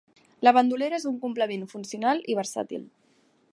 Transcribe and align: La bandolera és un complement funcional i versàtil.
La 0.45 0.53
bandolera 0.57 0.99
és 1.01 1.05
un 1.09 1.19
complement 1.27 1.67
funcional 1.75 2.25
i 2.35 2.41
versàtil. 2.43 2.89